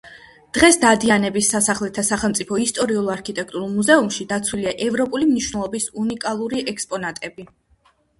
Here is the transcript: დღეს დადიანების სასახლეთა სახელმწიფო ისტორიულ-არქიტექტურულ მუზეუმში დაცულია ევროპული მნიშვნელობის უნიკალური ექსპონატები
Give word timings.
დღეს 0.57 0.77
დადიანების 0.83 1.49
სასახლეთა 1.55 2.03
სახელმწიფო 2.07 2.57
ისტორიულ-არქიტექტურულ 2.63 3.67
მუზეუმში 3.73 4.27
დაცულია 4.31 4.73
ევროპული 4.87 5.29
მნიშვნელობის 5.33 5.87
უნიკალური 6.05 6.65
ექსპონატები 6.75 7.47